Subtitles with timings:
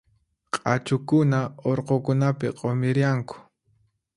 [0.53, 1.39] Q'achukuna
[1.71, 3.35] urqukunapi q'umirianku.